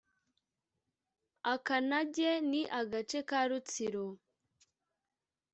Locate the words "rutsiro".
3.49-4.07